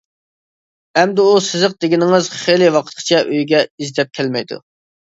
[1.01, 4.63] ئەمدى ئۇ سىزىق دېگىنىڭىز خېلى ۋاقىتقىچە ئۆيگە ئىزدەپ كەلمەيدۇ.